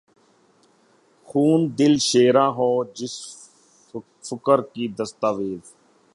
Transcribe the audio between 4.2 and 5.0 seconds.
فقر کی